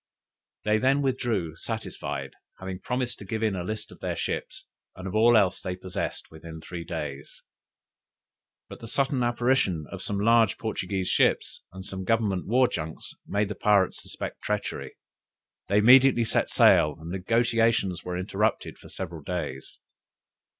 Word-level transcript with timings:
They 0.65 0.79
then 0.79 1.03
withdrew 1.03 1.55
satisfied, 1.57 2.31
having 2.59 2.79
promised 2.79 3.19
to 3.19 3.23
give 3.23 3.43
in 3.43 3.55
a 3.55 3.63
list 3.63 3.91
of 3.91 3.99
their 3.99 4.15
ships, 4.15 4.65
and 4.95 5.07
of 5.07 5.13
all 5.13 5.37
else 5.37 5.61
they 5.61 5.75
possessed, 5.75 6.31
within 6.31 6.59
three 6.59 6.83
days. 6.83 7.43
But 8.67 8.79
the 8.79 8.87
sudden 8.87 9.21
apparition 9.21 9.85
of 9.91 10.01
some 10.01 10.19
large 10.19 10.57
Portuguese 10.57 11.09
ships, 11.09 11.61
and 11.71 11.85
some 11.85 12.03
Government 12.03 12.47
war 12.47 12.67
junks, 12.67 13.13
made 13.27 13.49
the 13.49 13.53
pirates 13.53 14.01
suspect 14.01 14.41
treachery. 14.41 14.95
They 15.67 15.77
immediately 15.77 16.25
set 16.25 16.49
sail, 16.49 16.95
and 16.99 17.11
the 17.13 17.19
negociations 17.19 18.03
were 18.03 18.17
interrupted 18.17 18.79
for 18.79 18.89
several 18.89 19.21
days. 19.21 19.77